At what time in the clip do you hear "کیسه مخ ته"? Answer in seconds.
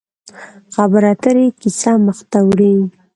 1.61-2.39